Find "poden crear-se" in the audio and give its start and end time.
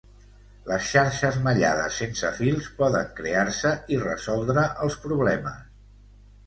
2.81-3.75